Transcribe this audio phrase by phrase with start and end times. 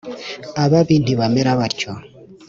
[0.63, 1.91] Ababi ntibamera batyo